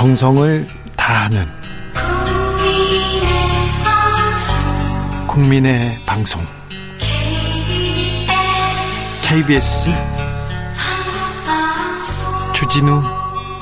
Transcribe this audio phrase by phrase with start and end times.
[0.00, 1.44] 정성을 다하는
[5.28, 6.40] 국민의 방송
[9.28, 9.90] KBS
[12.54, 13.02] 주진우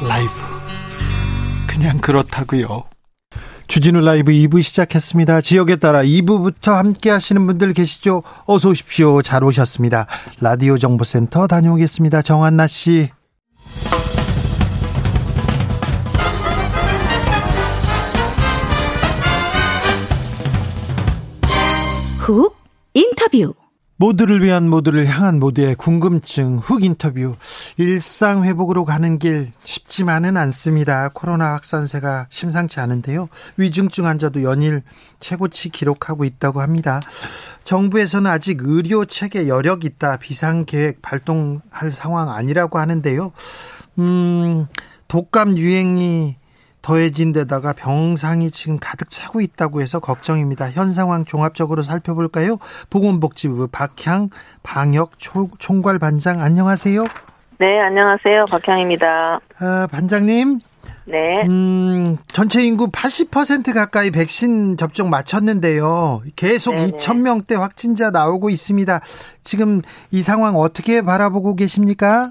[0.08, 0.30] 라이브
[1.66, 2.84] 그냥 그렇다고요.
[3.66, 5.40] 주진우 라이브 2부 시작했습니다.
[5.40, 8.22] 지역에 따라 2부부터 함께 하시는 분들 계시죠?
[8.46, 9.22] 어서 오십시오.
[9.22, 10.06] 잘 오셨습니다.
[10.40, 12.22] 라디오 정보센터 다녀오겠습니다.
[12.22, 13.10] 정한나 씨.
[22.28, 22.54] 훅
[22.92, 23.54] 인터뷰
[23.96, 27.34] 모두를 위한 모두를 향한 모두의 궁금증 훅 인터뷰
[27.78, 31.08] 일상 회복으로 가는 길 쉽지만은 않습니다.
[31.14, 33.30] 코로나 확산세가 심상치 않은데요.
[33.56, 34.82] 위중증 환자도 연일
[35.20, 37.00] 최고치 기록하고 있다고 합니다.
[37.64, 43.32] 정부에서는 아직 의료 체계 여력 있다 비상 계획 발동할 상황 아니라고 하는데요.
[44.00, 44.66] 음,
[45.08, 46.36] 독감 유행이
[46.88, 50.70] 더해진 데다가 병상이 지금 가득 차고 있다고 해서 걱정입니다.
[50.70, 52.56] 현 상황 종합적으로 살펴볼까요?
[52.88, 54.30] 보건복지부 박향
[54.62, 55.12] 방역
[55.58, 57.04] 총괄 반장 안녕하세요.
[57.58, 58.46] 네, 안녕하세요.
[58.50, 59.38] 박향입니다.
[59.60, 60.60] 아, 반장님.
[61.04, 61.42] 네.
[61.46, 66.22] 음, 전체 인구 80% 가까이 백신 접종 마쳤는데요.
[66.36, 66.92] 계속 네네.
[66.92, 69.00] 2,000명대 확진자 나오고 있습니다.
[69.44, 72.30] 지금 이 상황 어떻게 바라보고 계십니까?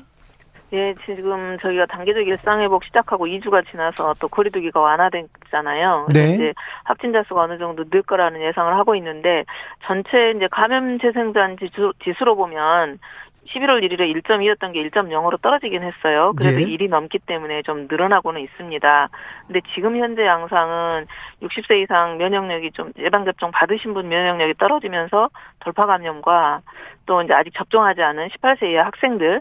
[0.73, 6.07] 예, 지금 저희가 단계적 일상회복 시작하고 2주가 지나서 또 거리두기가 완화됐잖아요.
[6.13, 6.33] 네.
[6.33, 9.45] 이제 확진자 수가 어느 정도 늘 거라는 예상을 하고 있는데
[9.85, 12.99] 전체 이제 감염 재생산 지수, 지수로 보면
[13.47, 16.31] 11월 1일에 1.2였던 게 1.0으로 떨어지긴 했어요.
[16.37, 16.65] 그래도 예.
[16.65, 19.09] 1이 넘기 때문에 좀 늘어나고는 있습니다.
[19.47, 21.05] 근데 지금 현재 양상은
[21.41, 25.29] 60세 이상 면역력이 좀 예방접종 받으신 분 면역력이 떨어지면서
[25.59, 26.59] 돌파 감염과
[27.05, 29.39] 또 이제 아직 접종하지 않은 18세 이하 학생들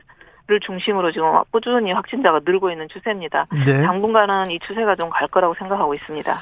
[0.49, 3.47] 를 중심으로 지금 꾸준히 확진자가 늘고 있는 추세입니다.
[3.67, 3.83] 네.
[3.85, 6.33] 당분간은 이 추세가 좀 갈 거라고 생각하고 있습니다.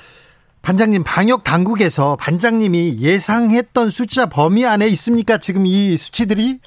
[0.61, 5.39] 반장님 방역 당국에서 반장님이 예상했던 숫자 범위 안에 있습니까?
[5.39, 6.59] 지금 이 수치들이?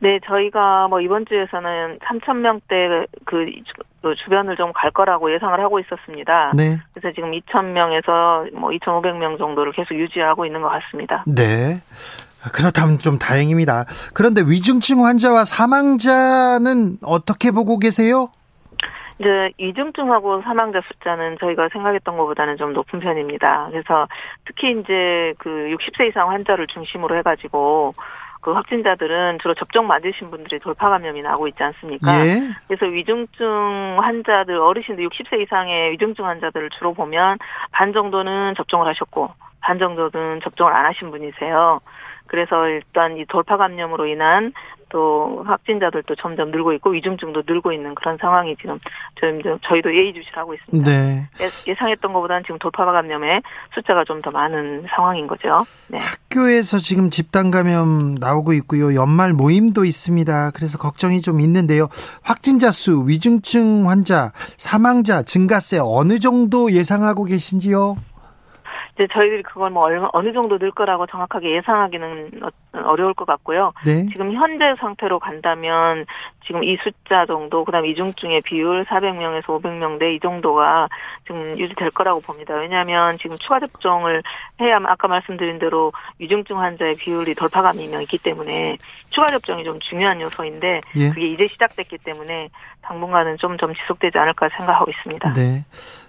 [0.00, 3.46] 네, 저희가 뭐 이번 주에서는 3천 명대 그,
[4.02, 6.52] 그 주변을 좀 갈 거라고 예상을 하고 있었습니다.
[6.54, 6.76] 네.
[6.92, 11.24] 그래서 지금 2천 명에서 뭐 2,500명 정도를 계속 유지하고 있는 것 같습니다.
[11.26, 11.76] 네.
[12.52, 13.84] 그렇다면 좀 다행입니다.
[14.14, 18.28] 그런데 위중증 환자와 사망자는 어떻게 보고 계세요?
[19.18, 23.68] 이제 위중증하고 사망자 숫자는 저희가 생각했던 것보다는 좀 높은 편입니다.
[23.70, 24.06] 그래서
[24.44, 27.94] 특히 이제 그 60세 이상 환자를 중심으로 해가지고
[28.42, 32.24] 그 확진자들은 주로 접종 맞으신 분들이 돌파 감염이 나고 있지 않습니까?
[32.24, 32.42] 예.
[32.68, 37.38] 그래서 위중증 환자들 어르신들 60세 이상의 위중증 환자들을 주로 보면
[37.72, 39.30] 반 정도는 접종을 하셨고
[39.60, 41.80] 반 정도는 접종을 안 하신 분이세요.
[42.26, 44.52] 그래서 일단 이 돌파 감염으로 인한
[44.88, 48.78] 또 확진자들도 점점 늘고 있고 위중증도 늘고 있는 그런 상황이 지금
[49.62, 50.88] 저희도 예의주시를 하고 있습니다.
[50.88, 51.22] 네.
[51.66, 53.42] 예상했던 것보다는 지금 돌파 감염의
[53.74, 55.64] 숫자가 좀 더 많은 상황인 거죠.
[55.88, 55.98] 네.
[55.98, 58.94] 학교에서 지금 집단 감염 나오고 있고요.
[58.94, 60.52] 연말 모임도 있습니다.
[60.52, 61.88] 그래서 걱정이 좀 있는데요.
[62.22, 67.96] 확진자 수, 위중증 환자, 사망자 증가세 어느 정도 예상하고 계신지요?
[68.96, 72.48] 이제 저희들이 그걸 뭐 얼마, 어느 정도 늘 거라고 정확하게 예상하기는 어,
[72.84, 73.72] 어려울 것 같고요.
[73.84, 74.06] 네.
[74.06, 76.06] 지금 현재 상태로 간다면
[76.46, 80.88] 지금 이 숫자 정도, 그다음 이중증의 비율 400명에서 500명대 이 정도가
[81.26, 82.54] 지금 유지될 거라고 봅니다.
[82.54, 84.22] 왜냐하면 지금 추가 접종을
[84.60, 88.78] 해야 아까 말씀드린 대로 위중증 환자의 비율이 돌파감이 있기 때문에
[89.10, 91.08] 추가 접종이 좀 중요한 요소인데 예.
[91.10, 92.48] 그게 이제 시작됐기 때문에
[92.82, 95.32] 당분간은 좀, 좀 지속되지 않을까 생각하고 있습니다.
[95.34, 95.64] 네.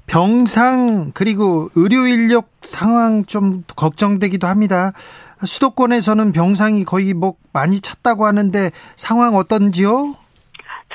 [0.07, 4.93] 병상 그리고 의료 인력 상황 좀 걱정되기도 합니다.
[5.45, 10.15] 수도권에서는 병상이 거의 뭐 많이 찼다고 하는데 상황 어떤지요?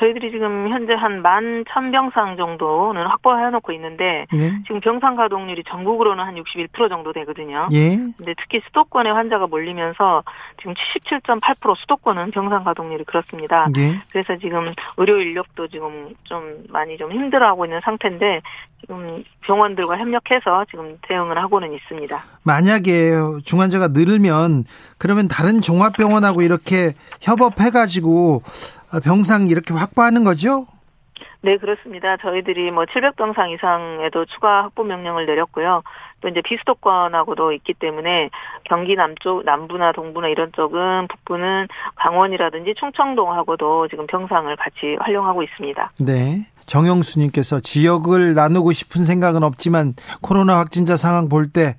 [0.02, 4.50] 저희들이 지금 현재 한 만 천병상 정도는 확보해 놓고 있는데 네.
[4.66, 7.68] 지금 병상 가동률이 전국으로는 한 61% 정도 되거든요.
[7.72, 7.96] 예.
[8.16, 10.24] 근데 특히 수도권에 환자가 몰리면서
[10.58, 13.68] 지금 77.8% 수도권은 병상 가동률이 그렇습니다.
[13.76, 13.94] 예.
[14.10, 18.41] 그래서 지금 의료 인력도 지금 좀 많이 좀 힘들어하고 있는 상태인데
[18.80, 22.21] 지금 병원들과 협력해서 지금 대응을 하고는 있습니다.
[22.42, 23.12] 만약에
[23.44, 24.65] 중환자가 늘면
[24.98, 26.91] 그러면 다른 종합병원하고 이렇게
[27.21, 28.42] 협업해가지고
[29.00, 30.66] 병상 이렇게 확보하는 거죠?
[31.44, 32.16] 네, 그렇습니다.
[32.18, 35.83] 저희들이 뭐 700병상 이상에도 추가 확보 명령을 내렸고요.
[36.21, 38.30] 또 이제 비수도권하고도 있기 때문에
[38.65, 41.66] 경기 남쪽, 남부나 동부나 이런 쪽은 북부는
[41.97, 45.91] 강원이라든지 충청동하고도 지금 병상을 같이 활용하고 있습니다.
[46.00, 46.47] 네.
[46.66, 51.77] 정영수님께서 지역을 나누고 싶은 생각은 없지만 코로나 확진자 상황 볼 때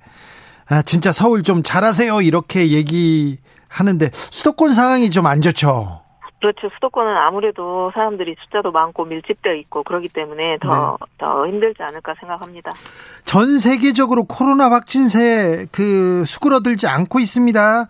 [0.68, 6.03] 아, 진짜 서울 좀 잘하세요 이렇게 얘기하는데 수도권 상황이 좀 안 좋죠.
[6.44, 6.68] 그렇죠.
[6.74, 11.06] 수도권은 아무래도 사람들이 숫자도 많고 밀집되어 있고 그렇기 때문에 더, 네.
[11.16, 12.70] 더 힘들지 않을까 생각합니다.
[13.24, 17.86] 전 세계적으로 코로나 확진세 그 수그러들지 않고 있습니다.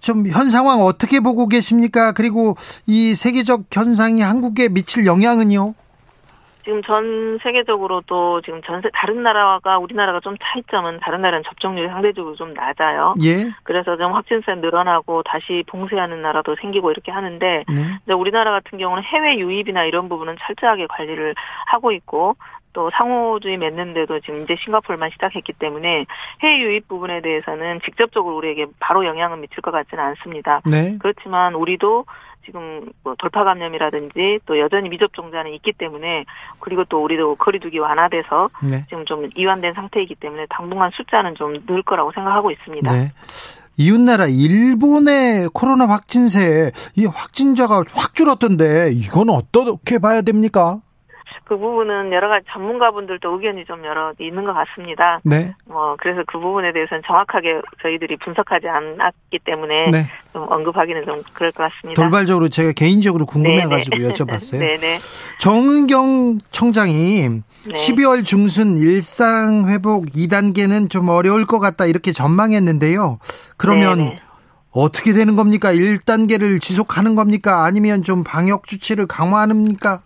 [0.00, 2.12] 좀 현 상황 어떻게 보고 계십니까?
[2.12, 2.56] 그리고
[2.86, 5.74] 이 세계적 현상이 한국에 미칠 영향은요?
[6.64, 12.54] 지금 전 세계적으로도 지금 전세 다른 나라가 우리나라가 좀 차이점은 다른 나라는 접종률이 상대적으로 좀
[12.54, 13.14] 낮아요.
[13.22, 13.48] 예.
[13.64, 17.64] 그래서 좀 확진세 늘어나고 다시 봉쇄하는 나라도 생기고 이렇게 하는데
[18.06, 18.14] 네.
[18.14, 21.34] 우리나라 같은 경우는 해외 유입이나 이런 부분은 철저하게 관리를
[21.66, 22.36] 하고 있고
[22.72, 26.06] 또 상호주의 맺는데도 지금 이제 싱가폴만 시작했기 때문에
[26.42, 30.62] 해외 유입 부분에 대해서는 직접적으로 우리에게 바로 영향을 미칠 것 같지는 않습니다.
[30.64, 30.96] 네.
[31.00, 32.06] 그렇지만 우리도
[32.44, 36.24] 지금 뭐 돌파 감염이라든지 또 여전히 미접종자는 있기 때문에
[36.60, 38.82] 그리고 또 우리도 거리두기 완화돼서 네.
[38.88, 42.92] 지금 좀 이완된 상태이기 때문에 당분간 숫자는 좀 늘 거라고 생각하고 있습니다.
[42.92, 43.12] 네.
[43.76, 50.78] 이웃나라 일본의 코로나 확진세 이 확진자가 확 줄었던데 이건 어떻게 봐야 됩니까?
[51.44, 55.20] 그 부분은 여러 가지 전문가분들도 의견이 좀 여러 있는 것 같습니다.
[55.24, 55.54] 네.
[55.66, 60.06] 뭐 그래서 그 부분에 대해서는 정확하게 저희들이 분석하지 않았기 때문에 네.
[60.32, 62.00] 좀 언급하기는 좀 그럴 것 같습니다.
[62.00, 64.08] 돌발적으로 제가 개인적으로 궁금해가지고 네, 네.
[64.12, 64.58] 여쭤봤어요.
[64.58, 64.98] 네네.
[65.38, 67.72] 정은경 청장이 네.
[67.72, 73.18] 12월 중순 일상 회복 2단계는 좀 어려울 것 같다 이렇게 전망했는데요.
[73.56, 74.18] 그러면 네네.
[74.72, 75.72] 어떻게 되는 겁니까?
[75.72, 77.64] 1단계를 지속하는 겁니까?
[77.64, 80.00] 아니면 좀 방역 조치를 강화합니까?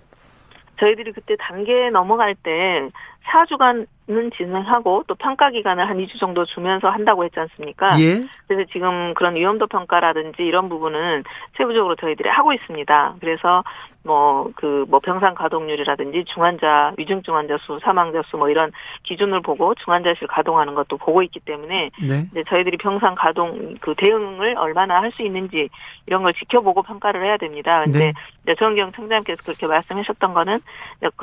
[0.78, 2.88] 저희들이 그때 단계 넘어갈 때
[3.26, 7.88] 4주간 는 진행하고 또 평가 기간을 한 2주 정도 주면서 한다고 했지 않습니까?
[7.98, 8.22] 예.
[8.46, 11.24] 그래서 지금 그런 위험도 평가라든지 이런 부분은
[11.56, 13.16] 세부적으로 저희들이 하고 있습니다.
[13.18, 13.64] 그래서
[14.06, 18.70] 뭐 그뭐 그 뭐 병상 가동률이라든지 중환자 위중증 환자 수, 사망자 수 뭐 이런
[19.04, 22.14] 기준을 보고 중환자실 가동하는 것도 보고 있기 때문에 네.
[22.30, 25.70] 이제 저희들이 병상 가동 그 대응을 얼마나 할 수 있는지
[26.06, 27.82] 이런 걸 지켜보고 평가를 해야 됩니다.
[27.84, 28.12] 근데
[28.44, 28.54] 네.
[28.56, 30.58] 정경 청장님께서 그렇게 말씀하셨던 거는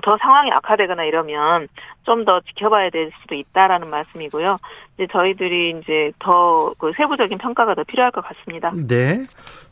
[0.01, 1.67] 더 상황이 악화되거나 이러면
[2.05, 4.57] 좀 더 지켜 지켜봐야 될 수도 있다라는 말씀이고요.
[4.95, 8.71] 이제 저희들이 이제 더 그 세부적인 평가가 더 필요할 것 같습니다.
[8.75, 9.25] 네.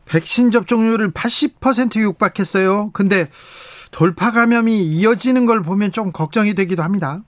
[0.05, 2.91] 백신 접종률을 80% 육박했어요.
[2.93, 3.27] 근데
[3.91, 7.21] 돌파 감염이 이어지는 걸 보면 좀 걱정이 되기도 합니다.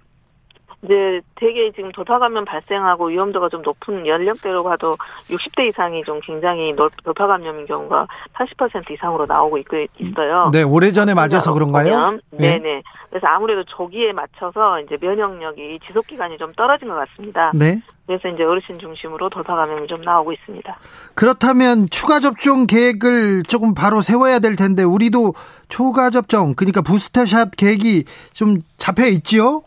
[0.84, 4.98] 이제 되게 지금 돌파 감염 발생하고 위험도가 좀 높은 연령대로 봐도
[5.30, 10.50] 60대 이상이 좀 굉장히 돌파 감염인 경우가 80% 이상으로 나오고 있어요.
[10.52, 12.20] 네, 오래전에 맞아서 그런가요?
[12.32, 12.82] 네, 네.
[13.10, 17.52] 그래서 아무래도 조기에 맞춰서 이제 면역력이 지속 기간이 좀 떨어진 것 같습니다.
[17.54, 17.80] 네.
[18.06, 20.78] 그래서 이제 어르신 중심으로 돌파 감염이 좀 나오고 있습니다.
[21.16, 25.34] 그렇다면 추가 접종 계획을 조금 바로 세워야 될 텐데 우리도
[25.70, 28.04] 초과 접종 그러니까 부스터샷 계획이
[28.34, 29.64] 좀 잡혀 있지요?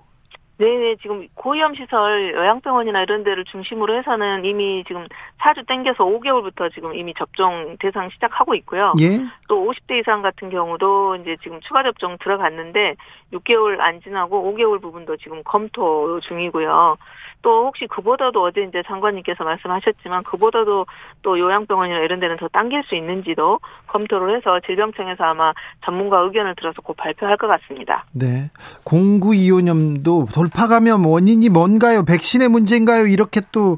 [0.58, 5.06] 네네, 지금 고위험 시설 요양병원이나 이런 데를 중심으로 해서는 이미 지금
[5.38, 8.94] 4주 땡겨서 5개월부터 지금 이미 접종 대상 시작하고 있고요.
[9.00, 9.18] 예.
[9.48, 12.96] 또 50대 이상 같은 경우도 이제 지금 추가 접종 들어갔는데
[13.34, 16.96] 6개월 안 지나고 5개월 부분도 지금 검토 중이고요.
[17.42, 20.86] 또 혹시 그보다도 어제 이제 장관님께서 말씀하셨지만 그보다도
[21.22, 25.52] 또 요양병원이나 이런 데는 더 당길 수 있는지도 검토를 해서 질병청에서 아마
[25.84, 28.04] 전문가 의견을 들어서 곧 발표할 것 같습니다.
[28.12, 28.50] 네.
[28.84, 32.04] 공구이온염도 돌파 감염 원인이 뭔가요?
[32.04, 33.06] 백신의 문제인가요?
[33.06, 33.76] 이렇게 또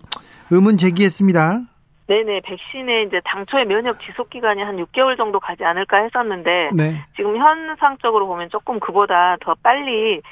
[0.50, 1.61] 의문 제기했습니다.
[2.08, 7.05] 네네, 백신의 이제 당초에 면역 지속 기간이 한 6개월 정도 가지 않을까 했었는데 네.
[7.16, 10.23] 지금 현상적으로 보면 조금 그보다 더 빨리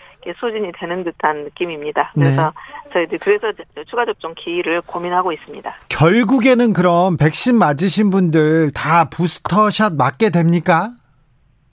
[0.40, 2.12] 소진이 되는 듯한 느낌입니다.
[2.14, 2.52] 그래서
[2.86, 2.90] 네.
[2.94, 3.52] 저희들 그래서
[3.86, 5.72] 추가 접종 기일을 고민하고 있습니다.
[5.88, 10.90] 결국에는 그럼 백신 맞으신 분들 다 부스터샷 맞게 됩니까?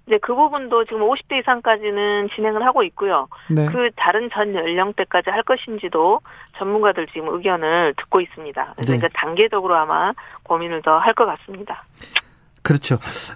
[0.08, 3.28] 이제 그 부분도 지금 50대 이상까지는 진행을 하고 있고요.
[3.50, 3.66] 네.
[3.68, 6.20] 그 다른 전 연령대까지 할 것인지도
[6.58, 8.74] 전문가들 지금 의견을 듣고 있습니다.
[8.76, 9.14] 그래서 네.
[9.14, 10.12] 단계적으로 아마
[10.44, 11.84] 고민을 더 할 것 같습니다.
[12.64, 12.96] 그렇죠.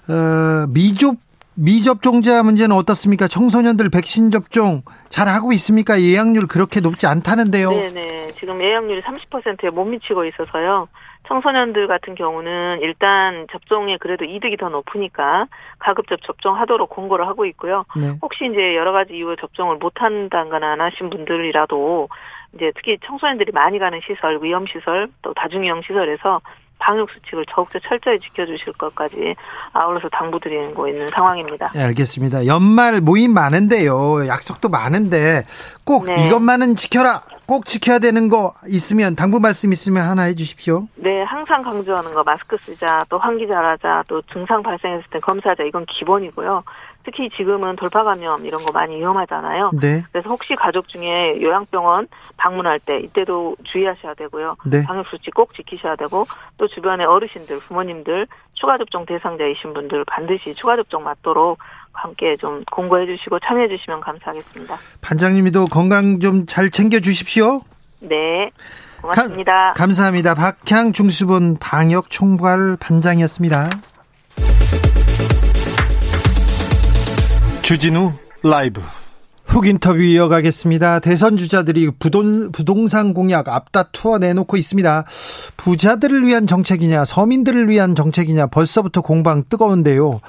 [0.10, 1.16] 어, 미접
[1.60, 3.28] 미접종자 문제는 어떻습니까?
[3.28, 6.00] 청소년들 백신 접종 잘 하고 있습니까?
[6.00, 7.70] 예약률 그렇게 높지 않다는데요.
[7.72, 8.32] 네 네.
[8.34, 10.88] 지금 예약률이 30%에 못 미치고 있어서요.
[11.28, 15.48] 청소년들 같은 경우는 일단 접종에 그래도 이득이 더 높으니까
[15.80, 17.86] 가급적 접종하도록 공고를 하고 있고요.
[17.96, 18.18] 네.
[18.22, 22.10] 혹시 이제 여러 가지 이유로 접종을 못 한다거나 안 하신 분들이라도
[22.56, 26.42] 이제 특히 청소년들이 많이 가는 시설, 위험 시설, 또 다중이용 시설에서
[26.80, 29.34] 방역 수칙을 더욱더 철저히 지켜주실 것까지
[29.74, 31.72] 아울러서 당부드리고 있는 상황입니다.
[31.74, 32.46] 네, 알겠습니다.
[32.46, 34.28] 연말 모임 많은데요.
[34.28, 35.44] 약속도 많은데
[35.84, 36.28] 꼭 네.
[36.28, 37.22] 이것만은 지켜라.
[37.48, 40.88] 꼭 지켜야 되는 거 있으면 당부 말씀 있으면 하나 해주십시오.
[40.96, 45.86] 네, 항상 강조하는 거 마스크 쓰자, 또 환기 잘하자, 또 증상 발생했을 때 검사하자 이건
[45.86, 46.64] 기본이고요.
[47.08, 49.72] 특히 지금은 돌파 감염 이런 거 많이 위험하잖아요.
[49.82, 50.04] 네.
[50.12, 54.58] 그래서 혹시 가족 중에 요양병원 방문할 때 이때도 주의하셔야 되고요.
[54.66, 54.84] 네.
[54.86, 56.26] 방역 수칙 꼭 지키셔야 되고
[56.58, 61.60] 또 주변의 어르신들, 부모님들 추가 접종 대상자이신 분들 반드시 추가 접종 맞도록
[61.98, 64.78] 함께 좀 공고해 주시고 참여해 주시면 감사하겠습니다.
[65.02, 67.62] 반장님도 건강 좀 잘 챙겨 주십시오.
[68.00, 68.52] 네.
[69.02, 69.52] 고맙습니다.
[69.52, 70.34] 가, 감사합니다.
[70.36, 73.70] 박향 중수본 방역 총괄 반장이었습니다.
[77.62, 78.14] 주진우
[78.44, 78.82] 라이브
[79.46, 81.00] 훅 인터뷰 이어가겠습니다.
[81.00, 85.06] 대선 주자들이 부동, 부동산 공약 앞다투어 내놓고 있습니다.
[85.56, 90.20] 부자들을 위한 정책이냐, 서민들을 위한 정책이냐, 벌써부터 공방 뜨거운데요.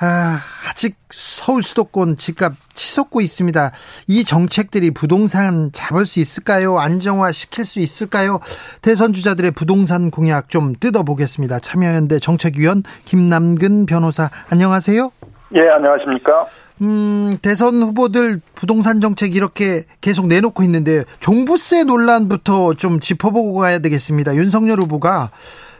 [0.00, 3.70] 아, 아직 서울 수도권 집값 치솟고 있습니다.
[4.08, 6.78] 이 정책들이 부동산 잡을 수 있을까요?
[6.78, 8.40] 안정화 시킬 수 있을까요?
[8.82, 11.60] 대선 주자들의 부동산 공약 좀 뜯어보겠습니다.
[11.60, 15.12] 참여연대 정책위원 김남근 변호사, 안녕하세요.
[15.54, 16.46] 예, 안녕하십니까?
[16.82, 24.34] 음, 대선 후보들 부동산 정책 이렇게 계속 내놓고 있는데 종부세 논란부터 좀 짚어보고 가야 되겠습니다.
[24.34, 25.30] 윤석열 후보가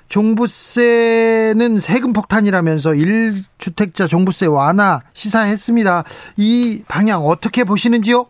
[0.08, 6.02] 종부세는 세금 폭탄이라면서 1주택자 종부세 완화 시사했습니다.
[6.36, 8.26] 이 방향 어떻게 보시는지요?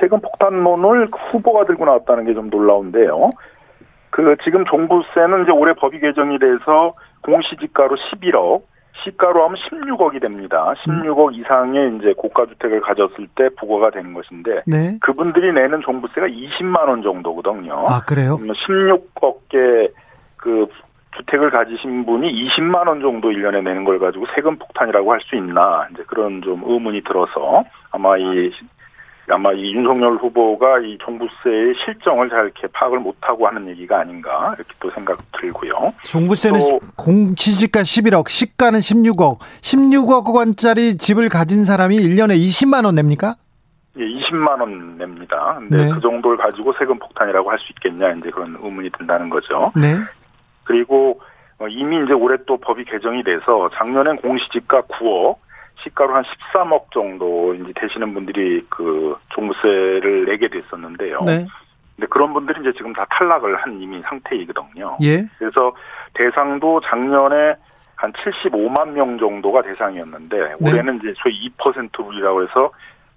[0.00, 3.30] 세금 폭탄론을 후보가 들고 나왔다는 게 좀 놀라운데요.
[4.10, 8.62] 그 지금 종부세는 이제 올해 법이 개정이 돼서 공시지가로 11억,
[9.04, 10.72] 시가로 하면 16억이 됩니다.
[10.84, 14.98] 16억 이상의 이제 고가 주택을 가졌을 때 부과가 되는 것인데 네.
[15.00, 17.84] 그분들이 내는 종부세가 20만 원 정도거든요.
[17.88, 18.38] 아 그래요?
[18.38, 19.90] 16억의
[20.44, 20.66] 그
[21.16, 25.86] 주택을 가지신 분이 20만 원 정도 1년에 내는 걸 가지고 세금 폭탄이라고 할 수 있나
[25.92, 28.50] 이제 그런 좀 의문이 들어서 아마 이
[29.30, 34.74] 아마 이 윤석열 후보가 이 종부세의 실정을 잘 이렇게 파악을 못하고 하는 얘기가 아닌가 이렇게
[34.80, 35.94] 또 생각 들고요.
[36.02, 36.60] 종부세는
[36.96, 43.36] 공시지가 11억, 시가는 16억, 16억 원짜리 집을 가진 사람이 1년에 20만 원 냅니까?
[43.96, 45.54] 예, 20만 원 냅니다.
[45.58, 45.90] 근데 네.
[45.94, 49.72] 그 정도를 가지고 세금 폭탄이라고 할 수 있겠냐 이제 그런 의문이 든다는 거죠.
[49.74, 49.94] 네.
[50.64, 51.20] 그리고
[51.58, 55.36] 어, 이미 이제 올해 또 법이 개정이 돼서 작년엔 공시지가 9억,
[55.82, 61.20] 시가로 한 13억 정도 이제 되시는 분들이 그 종부세를 내게 됐었는데요.
[61.26, 61.46] 네.
[61.96, 64.96] 근데 그런 분들이 이제 지금 다 탈락을 한 이미 상태이거든요.
[65.02, 65.22] 예.
[65.38, 65.72] 그래서
[66.14, 67.54] 대상도 작년에
[67.96, 70.54] 한 75만 명 정도가 대상이었는데 네.
[70.60, 72.70] 올해는 이제 소위 2%율이라고 해서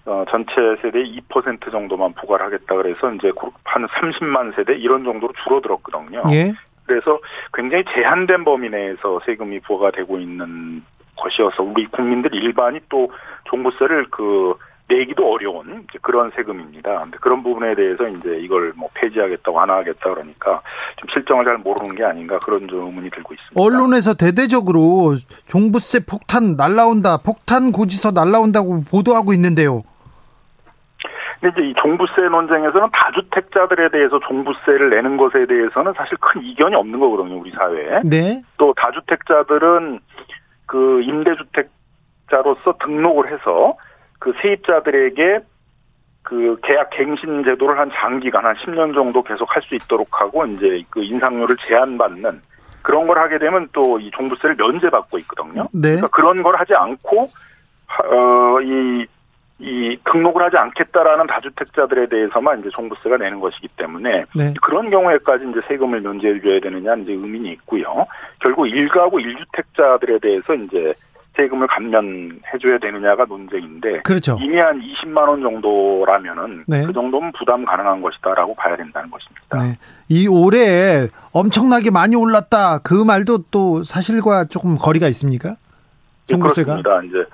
[0.06, 3.32] 어, 전체 세대의 2% 정도만 부과를 하겠다 그래서 이제
[3.66, 6.24] 한 30만 세대 이런 정도로 줄어들었거든요.
[6.32, 6.54] 예.
[6.88, 7.20] 그래서
[7.53, 10.84] 굉장히 제한된 범위 내에서 세금이 부과가 되고 있는
[11.17, 13.12] 것이어서 우리 국민들 일반이 또
[13.46, 14.56] 종부세를 그
[14.89, 17.01] 내기도 어려운 그런 세금입니다.
[17.01, 20.62] 근데 그런 부분에 대해서 이제 이걸 뭐 폐지하겠다, 완화하겠다 그러니까
[20.96, 23.62] 좀 실정을 잘 모르는 게 아닌가 그런 좀 의문이 들고 있습니다.
[23.62, 25.15] 언론에서 대대적으로
[25.48, 29.84] 종부세 폭탄 날라온다, 폭탄 고지서 날라온다고 보도하고 있는데요.
[31.39, 37.00] 근데 이제 이 종부세 논쟁에서는 다주택자들에 대해서 종부세를 내는 것에 대해서는 사실 큰 이견이 없는
[37.00, 38.01] 거거든요, 우리 사회에.
[38.03, 38.41] 네.
[38.58, 40.00] 또 다주택자들은
[40.65, 43.77] 그 임대주택자로서 등록을 해서
[44.20, 45.39] 그 세입자들에게
[46.24, 50.84] 그 계약 갱신 제도를 한 장기간 한 10년 정도 계속 할 수 있도록 하고 이제
[50.89, 52.41] 그 인상률을 제한받는
[52.82, 55.67] 그런 걸 하게 되면 또 이 종부세를 면제받고 있거든요.
[55.72, 55.89] 네.
[55.89, 57.29] 그러니까 그런 걸 하지 않고
[58.10, 59.06] 어이
[59.60, 64.54] 이 등록을 하지 않겠다라는 다주택자들에 대해서만 이제 종부세가 내는 것이기 때문에 네.
[64.62, 68.06] 그런 경우에까지 이제 세금을 면제해 줘야 되느냐 이제 의문이 있고요.
[68.40, 70.94] 결국 일가구 일주택자들에 대해서 이제
[71.38, 74.38] 세금을 감면해 줘야 되느냐가 논쟁인데 그렇죠.
[74.42, 76.86] 이미 한 20만 원 정도라면은 네.
[76.86, 79.58] 그 정도면 부담 가능한 것이다라고 봐야 된다는 것입니다.
[79.58, 79.78] 네.
[80.10, 85.56] 이 올해 엄청나게 많이 올랐다 그 말도 또 사실과 조금 거리가 있습니까?
[86.28, 87.08] 종부세가 네, 그렇습니다.
[87.08, 87.30] 이제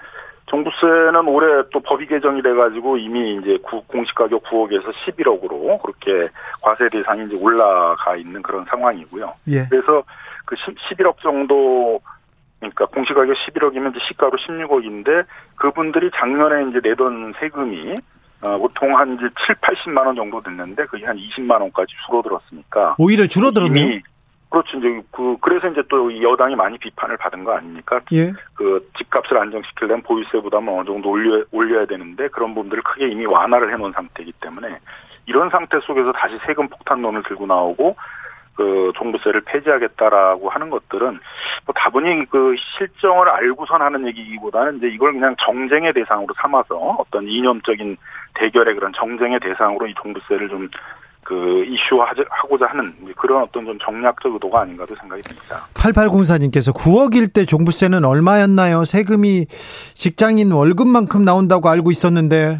[0.53, 3.57] 종부세는 올해 또 법이 개정이 돼가지고 이미 이제
[3.88, 6.31] 공시가격 9억에서 11억으로 그렇게
[6.62, 9.33] 과세 대상이 이제 올라가 있는 그런 상황이고요.
[9.48, 9.65] 예.
[9.69, 10.03] 그래서
[10.45, 12.00] 그 11억 정도
[12.60, 17.95] 그러니까 공시가격 11억이면 이제 시가로 16억인데 그분들이 작년에 이제 내던 세금이
[18.41, 23.25] 어, 보통 한 이제 7, 80만 원 정도 됐는데 그게 한 20만 원까지 줄어들었으니까 오히려
[23.25, 24.00] 줄어들었네요.
[24.53, 24.77] 그렇죠.
[24.77, 28.00] 이제 그 그래서 이제 또 여당이 많이 비판을 받은 거 아닙니까?
[28.13, 28.31] 예.
[28.53, 33.74] 그 집값을 안정시키려면 보유세 부담을 어느 정도 올려 올려야 되는데 그런 부분들을 크게 이미 완화를
[33.74, 34.77] 해놓은 상태이기 때문에
[35.25, 37.95] 이런 상태 속에서 다시 세금 폭탄론을 들고 나오고
[38.55, 41.19] 그 종부세를 폐지하겠다라고 하는 것들은
[41.65, 47.98] 뭐 다분히 그 실정을 알고선 하는 얘기보다는 이제 이걸 그냥 정쟁의 대상으로 삼아서 어떤 이념적인
[48.36, 50.69] 대결의 그런 정쟁의 대상으로 이 종부세를 좀
[51.24, 55.68] 그 이슈화하고자 하는 그런 어떤 좀 정략적 의도가 아닌가도 생각이 듭니다.
[55.74, 58.84] 8804님께서 9억일 때 종부세는 얼마였나요?
[58.86, 59.48] 세금이
[59.94, 62.60] 직장인 월급만큼 나온다고 알고 있었는데.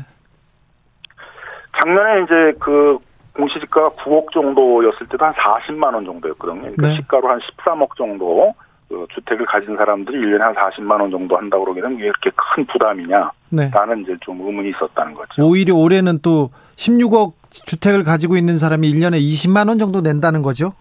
[1.78, 2.98] 작년에 이제 그
[3.36, 6.62] 공시지가가 9억 정도였을 때도 한 40만 원 정도였거든요.
[6.62, 6.96] 그러니까 네.
[6.96, 8.54] 시가로 한 13억 정도
[8.94, 13.32] 그 주택을 가진 사람들이 1년에 한 40만 원 정도 한다고 되면 왜 이렇게 큰 부담이냐?
[13.50, 13.72] 네.
[13.74, 15.44] 라는 이제 좀 의문이 있었다는 거죠.
[15.44, 20.74] 오히려 올해는 또 16억 주택을 가지고 있는 사람이 1년에 20만 원 정도 낸다는 거죠?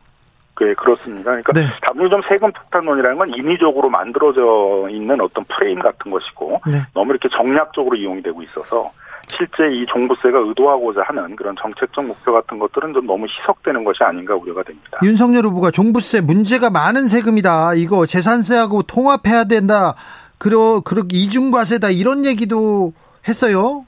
[0.61, 1.31] 네, 그렇습니다.
[1.31, 1.67] 그러니까 네.
[2.09, 6.79] 좀 세금 폭탄론이라는 건 인위적으로 만들어져 있는 어떤 프레임 같은 것이고 네.
[6.95, 8.93] 너무 이렇게 정략적으로 이용이 되고 있어서
[9.29, 14.35] 실제 이 종부세가 의도하고자 하는 그런 정책적 목표 같은 것들은 좀 너무 희석되는 것이 아닌가
[14.35, 14.99] 우려가 됩니다.
[15.03, 17.75] 윤석열 후보가 종부세 문제가 많은 세금이다.
[17.75, 19.95] 이거 재산세하고 통합해야 된다.
[20.39, 22.93] 그러 그렇게 이중과세다 이런 얘기도
[23.29, 23.87] 했어요.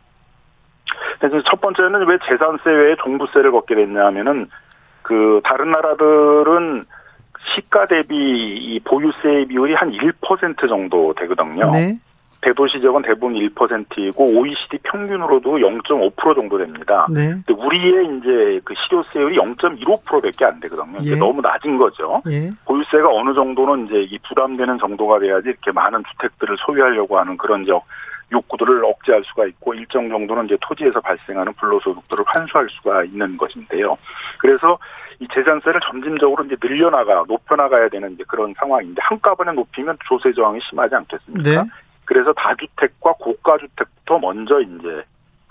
[1.19, 4.49] 그래서 첫 번째는 왜 재산세 외에 종부세를 걷게 됐냐면은
[5.03, 6.85] 그 다른 나라들은
[7.55, 11.71] 시가 대비 이 보유세 비율이 한 1% 정도 되거든요.
[11.73, 11.99] 네.
[12.45, 17.07] 대도시 지역은 대부분 1%이고 OECD 평균으로도 0.5% 정도 됩니다.
[17.11, 17.31] 네.
[17.47, 20.99] 근데 우리의 이제 그 실효세율이 0.15%밖에 안 되거든요.
[21.05, 21.17] 예.
[21.17, 22.21] 너무 낮은 거죠.
[22.29, 22.51] 예.
[22.67, 27.83] 보유세가 어느 정도는 이제 이 부담되는 정도가 돼야지 이렇게 많은 주택들을 소유하려고 하는 그런 적
[28.31, 33.97] 욕구들을 억제할 수가 있고 일정 정도는 이제 토지에서 발생하는 불로소득들을 환수할 수가 있는 것인데요.
[34.39, 34.79] 그래서
[35.21, 40.95] 이 재산세를 점진적으로 이제 늘려나가 높여나가야 되는 이제 그런 상황인데 한꺼번에 높이면 조세 저항이 심하지
[40.95, 41.63] 않겠습니까?
[41.63, 41.71] 네.
[42.05, 45.05] 그래서 다주택과 고가주택부터 먼저 이제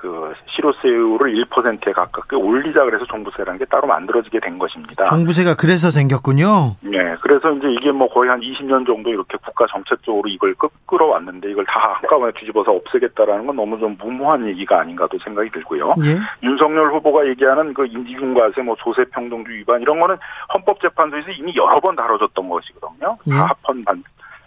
[0.03, 5.05] 그 실효세율을 1%에 가깝게 올리자 그래서 종부세라는 게 따로 만들어지게 된 것입니다.
[5.05, 6.75] 종부세가 그래서 생겼군요.
[6.81, 11.49] 네, 그래서 이제 이게 뭐 거의 한 20년 정도 이렇게 국가 정책적으로 이걸 끌, 끌어왔는데
[11.51, 15.93] 이걸 다 한꺼번에 뒤집어서 없애겠다라는 건 너무 좀 무모한 얘기가 아닌가도 생각이 들고요.
[15.99, 16.19] 예.
[16.45, 20.17] 윤석열 후보가 얘기하는 그 인지중과세, 뭐 조세평등주 위반 이런 거는
[20.53, 23.17] 헌법재판소에서 이미 여러 번 다뤄졌던 것이거든요.
[23.27, 23.31] 예.
[23.31, 24.03] 다 합헌 반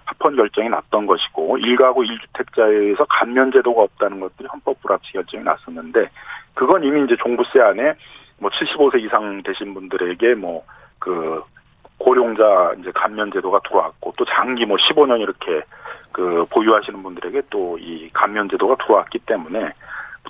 [0.07, 6.09] 합헌 결정이 났던 것이고 일가구 일주택자에 의해서 감면 제도가 없다는 것들이 헌법 불합치 결정이 났었는데
[6.55, 7.95] 그건 이미 이제 종부세 안에
[8.39, 10.65] 뭐 75세 이상 되신 분들에게 뭐
[10.99, 11.43] 그
[11.99, 15.63] 고령자 이제 감면 제도가 들어왔고 또 장기 뭐 15년 이렇게
[16.13, 19.71] 그 보유하시는 분들에게 또 이 감면 제도가 들어왔기 때문에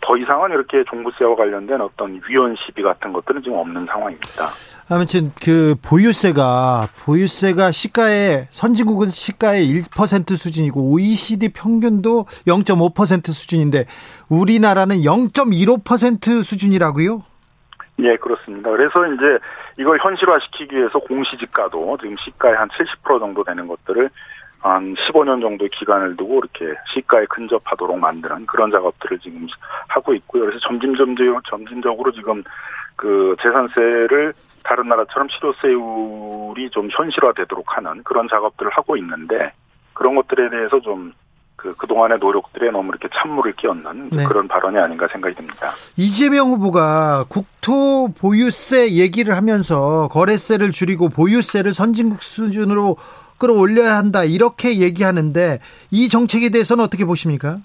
[0.03, 4.45] 더 이상은 이렇게 종부세와 관련된 어떤 위헌 시비 같은 것들은 지금 없는 상황입니다.
[4.89, 13.87] 아무튼 그 보유세가 보유세가 시가의 선진국은 시가의 1% 수준이고 OECD 평균도 0.5% 수준인데
[14.31, 17.23] 우리나라는 0.15% 수준이라고요?
[18.01, 18.71] 예, 그렇습니다.
[18.71, 19.39] 그래서 이제
[19.79, 24.11] 이걸 현실화시키기 위해서 공시지가도 지금 시가의 한 70% 정도 되는 것들을
[24.61, 29.47] 한 15년 정도 기간을 두고 이렇게 시가에 근접하도록 만드는 그런 작업들을 지금
[29.89, 30.45] 하고 있고요.
[30.45, 32.43] 그래서 점진점진 점진적으로 지금
[32.97, 34.33] 그 재산세를
[34.65, 39.53] 다른 나라처럼 실효세율이 좀 현실화되도록 하는 그런 작업들을 하고 있는데
[39.93, 41.13] 그런 것들에 대해서 좀
[41.57, 44.25] 그, 그동안의 노력들에 너무 이렇게 찬물을 끼얹는 네.
[44.25, 45.69] 그런 발언이 아닌가 생각이 듭니다.
[45.97, 52.97] 이재명 후보가 국토 보유세 얘기를 하면서 거래세를 줄이고 보유세를 선진국 수준으로
[53.39, 55.59] 끌어올려야 한다 이렇게 얘기하는데
[55.91, 57.59] 이 정책에 대해서는 어떻게 보십니까?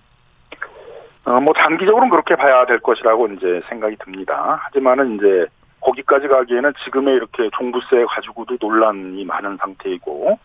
[1.24, 4.60] 어, 뭐 장기적으로는 그렇게 봐야 될 것이라고 이제 생각이 듭니다.
[4.64, 5.46] 하지만은 이제
[5.80, 10.40] 거기까지 가기에는 지금의 이렇게 종부세 가지고도 논란이 많은 상태이고,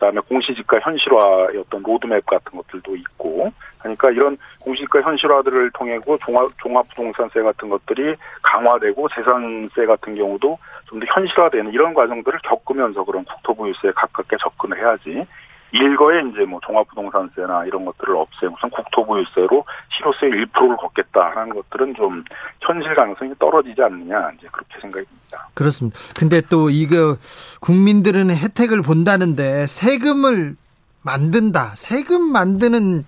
[0.00, 7.42] 그다음에 공시지가 현실화의 어떤 로드맵 같은 것들도 있고, 그러니까 이런 공시지가 현실화들을 통해고 종합 종합부동산세
[7.42, 14.36] 같은 것들이 강화되고 재산세 같은 경우도 좀 더 현실화되는 이런 과정들을 겪으면서 그런 국토보유세에 가깝게
[14.40, 15.24] 접근을 해야지.
[15.72, 19.64] 일거에 이제 뭐 종합부동산세나 이런 것들을 없애고선 국토보유세로
[19.96, 22.24] 실효세 1%를 걷겠다라는 것들은 좀
[22.60, 25.48] 현실 가능성이 떨어지지 않느냐 이제 그렇게 생각이 듭니다.
[25.54, 25.98] 그렇습니다.
[26.18, 27.16] 근데 또 이거
[27.60, 30.56] 국민들은 혜택을 본다는데 세금을
[31.02, 31.72] 만든다.
[31.76, 33.04] 세금 만드는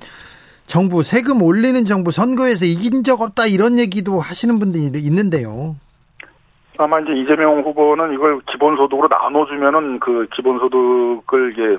[0.66, 5.76] 정부, 세금 올리는 정부 선거에서 이긴 적 없다 이런 얘기도 하시는 분들이 있는데요.
[6.82, 11.78] 아마 이제 이재명 후보는 이걸 기본소득으로 나눠주면은 그 기본소득을 이게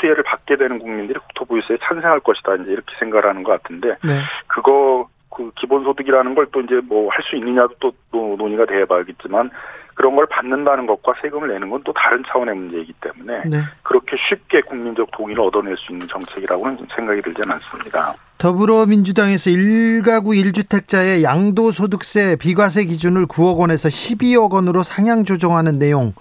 [0.00, 4.20] 수혜를 받게 되는 국민들이 국토보유세에 찬성할 것이다 이제 이렇게 생각을 하는 것 같은데 네.
[4.46, 9.50] 그거 그 기본소득이라는 걸 또 이제 뭐 할 수 있느냐도 또, 또 논의가 돼봐야겠지만
[9.94, 13.58] 그런 걸 받는다는 것과 세금을 내는 건 또 다른 차원의 문제이기 때문에 네.
[13.82, 18.14] 그렇게 쉽게 국민적 동의를 얻어낼 수 있는 정책이라고는 좀 생각이 들지는 않습니다.
[18.38, 26.14] 더불어민주당에서 1가구 1주택자의 양도소득세 비과세 기준을 9억 원에서 12억 원으로 상향 조정하는 내용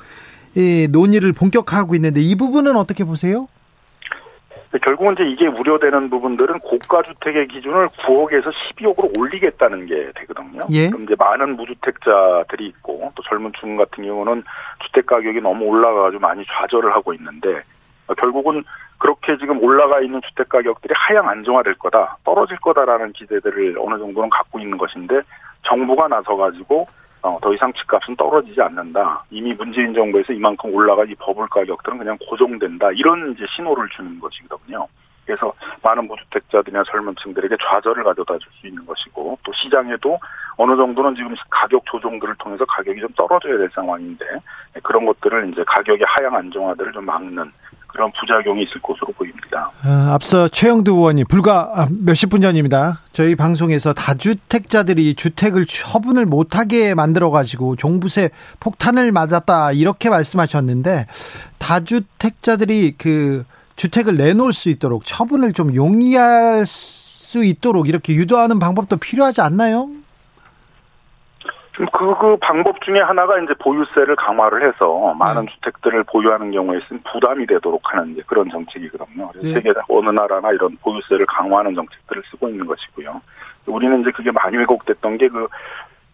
[0.56, 3.48] 이 논의를 본격화하고 있는데 이 부분은 어떻게 보세요?
[4.80, 10.62] 결국은 이제 이게 우려되는 부분들은 고가 주택의 기준을 9억에서 12억으로 올리겠다는 게 되거든요.
[10.72, 10.88] 예.
[10.88, 14.44] 그럼 이제 많은 무주택자들이 있고 또 젊은 층 같은 경우는
[14.86, 17.64] 주택 가격이 너무 올라가가지고 많이 좌절을 하고 있는데
[18.18, 18.64] 결국은
[18.98, 24.60] 그렇게 지금 올라가 있는 주택 가격들이 하향 안정화될 거다, 떨어질 거다라는 기대들을 어느 정도는 갖고
[24.60, 25.22] 있는 것인데
[25.64, 26.88] 정부가 나서 가지고
[27.24, 29.24] 어, 더 이상 집값은 떨어지지 않는다.
[29.30, 32.92] 이미 문재인 정부에서 이만큼 올라간 이 버블 가격들은 그냥 고정된다.
[32.94, 34.88] 이런 이제 신호를 주는 것이거든요.
[35.26, 35.54] 그래서
[35.84, 40.20] 많은 무주택자들이나 젊은 층들에게 좌절을 가져다 줄 수 있는 것이고 또 시장에도
[40.58, 44.26] 어느 정도는 지금 가격 조정들을 통해서 가격이 좀 떨어져야 될 상황인데
[44.84, 47.52] 그런 것들을 이제 가격의 하향 안정화들을 좀 막는
[47.92, 49.72] 그런 부작용이 있을 것으로 보입니다.
[49.86, 53.02] 어, 앞서 최영두 의원이 불과 아, 몇십 분 전입니다.
[53.12, 61.08] 저희 방송에서 다주택자들이 주택을 처분을 못하게 만들어가지고 종부세 폭탄을 맞았다 이렇게 말씀하셨는데
[61.58, 63.44] 다주택자들이 그
[63.76, 69.90] 주택을 내놓을 수 있도록 처분을 좀 용이할 수 있도록 이렇게 유도하는 방법도 필요하지 않나요?
[71.74, 71.86] 그,
[72.20, 75.52] 그 방법 중에 하나가 이제 보유세를 강화를 해서 많은 네.
[75.54, 79.32] 주택들을 보유하는 경우에 있으면 부담이 되도록 하는 이제 그런 정책이거든요.
[79.42, 79.54] 네.
[79.54, 83.22] 세계 어느 나라나 이런 보유세를 강화하는 정책들을 쓰고 있는 것이고요.
[83.68, 85.48] 우리는 이제 그게 많이 왜곡됐던 게 그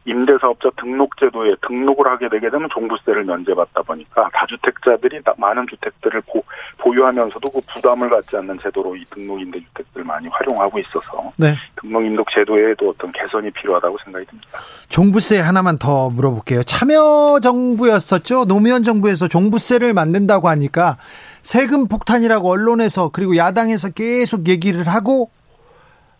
[0.07, 6.41] 임대사업자 등록제도에 등록을 하게 되게 되면 종부세를 면제받다 보니까 다주택자들이 많은 주택들을 보,
[6.77, 11.55] 보유하면서도 그 부담을 갖지 않는 제도로 이 등록임대 주택들을 많이 활용하고 있어서 네.
[11.81, 14.59] 등록임대 제도에도 어떤 개선이 필요하다고 생각이 듭니다.
[14.89, 16.63] 종부세 하나만 더 물어볼게요.
[16.63, 18.45] 참여 정부였었죠.
[18.45, 20.97] 노무현 정부에서 종부세를 만든다고 하니까
[21.41, 25.31] 세금 폭탄이라고 언론에서 그리고 야당에서 계속 얘기를 하고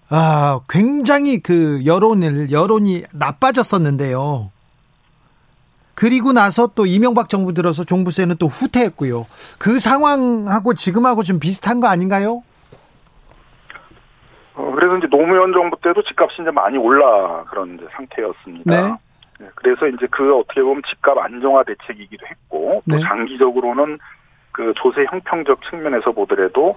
[0.09, 4.51] 아, 굉장히 그 여론을, 여론이 나빠졌었는데요.
[5.95, 9.25] 그리고 나서 또 이명박 정부 들어서 종부세는 또 후퇴했고요.
[9.59, 12.43] 그 상황하고 지금하고 좀 비슷한 거 아닌가요?
[14.53, 18.63] 어, 그래서 이제 노무현 정부 때도 집값이 이제 많이 올라 그런 이제 상태였습니다.
[18.65, 18.97] 네.
[19.39, 19.47] 네.
[19.55, 23.01] 그래서 이제 그 어떻게 보면 집값 안정화 대책이기도 했고 또 네.
[23.01, 23.97] 장기적으로는
[24.51, 26.75] 그 조세 형평적 측면에서 보더라도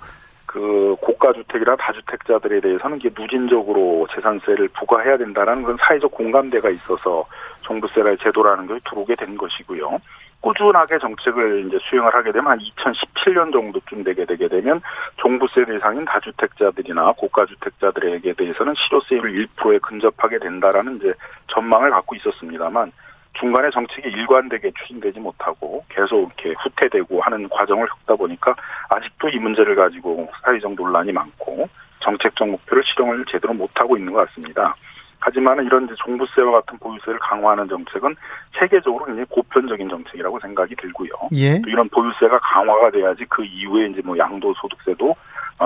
[0.50, 7.24] 그 고가 주택이나 다주택자들에 대해서는 이게 누진적으로 재산세를 부과해야 된다라는 그런 사회적 공감대가 있어서
[7.60, 10.00] 종부세라의 제도라는 게 들어오게 된 것이고요.
[10.40, 14.80] 꾸준하게 정책을 이제 수행을 하게 되면 한 2017년 정도쯤 되게 되게 되면
[15.18, 21.14] 종부세 대상인 다주택자들이나 고가주택자들에게 대해서는 실효세율 1%에 근접하게 된다라는 이제
[21.46, 22.90] 전망을 갖고 있었습니다만
[23.40, 28.54] 중간에 정책이 일관되게 추진되지 못하고 계속 이렇게 후퇴되고 하는 과정을 겪다 보니까
[28.90, 31.68] 아직도 이 문제를 가지고 사회적 논란이 많고
[32.00, 34.74] 정책적 목표를 실행을 제대로 못하고 있는 것 같습니다.
[35.20, 38.16] 하지만 이런 종부세와 같은 보유세를 강화하는 정책은
[38.58, 41.10] 세계적으로 굉장히 보편적인 정책이라고 생각이 들고요.
[41.34, 41.60] 예.
[41.60, 45.14] 또 이런 보유세가 강화가 돼야지 그 이후에 이제 뭐 양도소득세도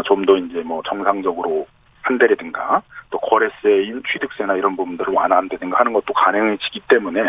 [0.05, 1.67] 좀 더 이제 뭐 정상적으로
[2.05, 7.21] 한대라든가 또 거래세인 취득세나 이런 부분들을 완화한다든가 하는 것도 가능해지기 때문에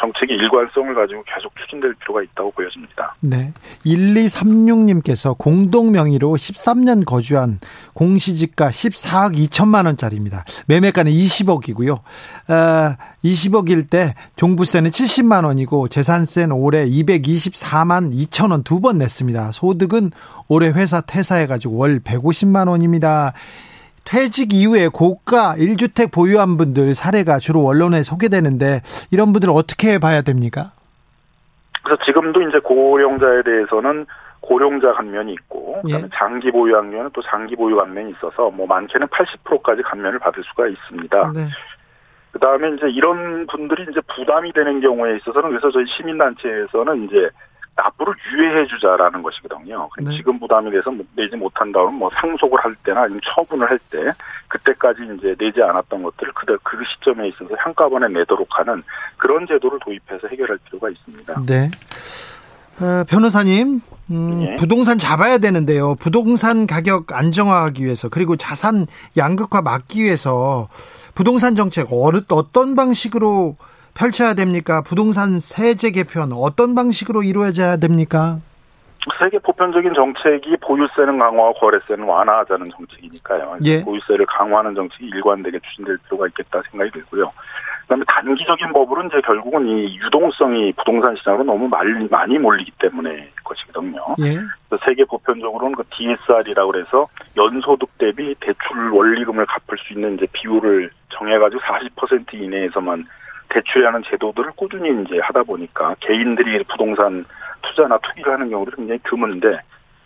[0.00, 3.14] 정책의 일관성을 가지고 계속 추진될 필요가 있다고 보여집니다.
[3.20, 3.52] 네.
[3.84, 7.60] 1236님께서 공동 명의로 13년 거주한
[7.94, 10.44] 공시지가 14억 2천만 원짜리입니다.
[10.68, 11.92] 매매가는 20억이고요.
[11.94, 19.52] 어, 20억일 때 종부세는 70만 원이고 재산세는 올해 224만 2천 원 두 번 냈습니다.
[19.52, 20.10] 소득은
[20.48, 23.32] 올해 회사 퇴사해가지고 월 150만 원입니다.
[24.06, 30.70] 퇴직 이후에 고가 1주택 보유한 분들 사례가 주로 언론에 소개되는데 이런 분들 어떻게 봐야 됩니까?
[31.82, 34.06] 그래서 지금도 이제 고령자에 대해서는
[34.40, 36.08] 고령자 감면이 있고 그다음에 예.
[36.14, 41.32] 장기 보유 학년은 또 장기 보유 감면이 있어서 뭐 많게는 80%까지 감면을 받을 수가 있습니다.
[41.34, 41.48] 네.
[42.30, 47.28] 그다음에 이제 이런 분들이 이제 부담이 되는 경우에 있어서는 그래서 저희 시민단체에서는 이제
[47.76, 49.88] 납부를 유예해 주자라는 것이거든요.
[49.98, 50.16] 네.
[50.16, 54.10] 지금 부담이 돼서 내지 못한다면 뭐 상속을 할 때나 아니면 처분을 할 때
[54.48, 58.82] 그때까지 이제 내지 않았던 것들을 그, 그 시점에 있어서 한꺼번에 내도록 하는
[59.16, 61.42] 그런 제도를 도입해서 해결할 필요가 있습니다.
[61.46, 61.70] 네.
[62.80, 64.56] 어, 변호사님, 음, 네.
[64.56, 65.94] 부동산 잡아야 되는데요.
[65.96, 68.86] 부동산 가격 안정화하기 위해서 그리고 자산
[69.16, 70.68] 양극화 막기 위해서
[71.14, 73.56] 부동산 정책 어느 어떤 방식으로
[73.96, 74.82] 펼쳐야 됩니까?
[74.82, 78.38] 부동산 세제 개편 어떤 방식으로 이루어져야 됩니까?
[79.18, 83.58] 세계 보편적인 정책이 보유세는 강화와 거래세는 완화하자는 정책이니까요.
[83.64, 83.82] 예.
[83.82, 87.32] 보유세를 강화하는 정책이 일관되게 추진될 필요가 있겠다 생각이 들고요.
[87.82, 94.16] 그다음에 단기적인 법으로는 이제 결국은 이 유동성이 부동산 시장으로 너무 많이, 많이 몰리기 때문에 것이거든요.
[94.20, 94.40] 예.
[94.84, 97.06] 세계 보편적으로는 그 DSR이라고 그래서
[97.36, 103.06] 연소득 대비 대출 원리금을 갚을 수 있는 이제 비율을 정해가지고 40% 이내에서만
[103.48, 107.24] 대출하는 제도들을 꾸준히 이제 하다 보니까 개인들이 부동산
[107.62, 109.58] 투자나 투기를 하는 경우들이 굉장히 드문데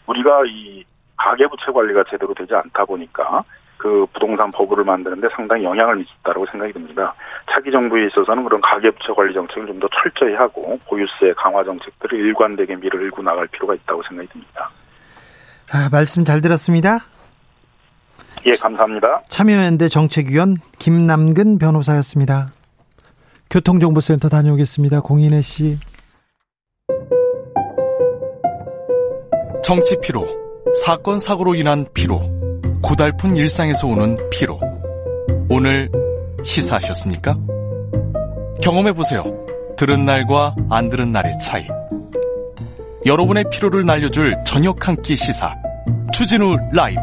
[0.07, 0.85] 우리가 이
[1.17, 3.45] 가계부채 관리가 제대로 되지 않다 보니까
[3.77, 7.15] 그 부동산 버블을 만드는데 상당히 영향을 미쳤다고 생각이 듭니다.
[7.51, 12.77] 차기 정부에 있어서는 그런 가계부채 관리 정책을 좀 더 철저히 하고 보유세 강화 정책들을 일관되게
[12.77, 14.71] 밀어일고 나갈 필요가 있다고 생각이 듭니다.
[15.73, 16.99] 아, 말씀 잘 들었습니다.
[18.47, 19.23] 예, 감사합니다.
[19.29, 22.49] 참여연대 정책위원 김남근 변호사였습니다.
[23.51, 25.01] 교통정보센터 다녀오겠습니다.
[25.01, 25.77] 공인혜 씨.
[29.63, 30.27] 정치 피로,
[30.85, 32.21] 사건 사고로 인한 피로,
[32.83, 34.59] 고달픈 일상에서 오는 피로.
[35.49, 35.91] 오늘
[36.43, 37.37] 시사하셨습니까?
[38.63, 39.25] 경험해 보세요.
[39.77, 41.67] 들은 날과 안 들은 날의 차이.
[43.07, 45.55] 여러분의 피로를 날려줄 저녁 한 끼 시사.
[46.13, 47.01] 추진우 라이브.